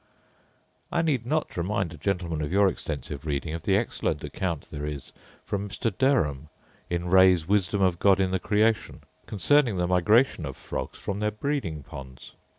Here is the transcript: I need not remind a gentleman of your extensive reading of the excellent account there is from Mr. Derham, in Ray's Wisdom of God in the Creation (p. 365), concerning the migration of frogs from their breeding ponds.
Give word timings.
I 0.91 1.03
need 1.03 1.27
not 1.27 1.55
remind 1.55 1.93
a 1.93 1.95
gentleman 1.97 2.41
of 2.41 2.51
your 2.51 2.67
extensive 2.67 3.27
reading 3.27 3.53
of 3.53 3.61
the 3.61 3.77
excellent 3.77 4.23
account 4.23 4.67
there 4.71 4.87
is 4.87 5.13
from 5.45 5.69
Mr. 5.69 5.95
Derham, 5.95 6.49
in 6.89 7.07
Ray's 7.11 7.47
Wisdom 7.47 7.83
of 7.83 7.99
God 7.99 8.19
in 8.19 8.31
the 8.31 8.39
Creation 8.39 9.01
(p. 9.01 9.05
365), 9.27 9.27
concerning 9.27 9.77
the 9.77 9.85
migration 9.85 10.47
of 10.47 10.57
frogs 10.57 10.97
from 10.97 11.19
their 11.19 11.29
breeding 11.29 11.83
ponds. 11.83 12.33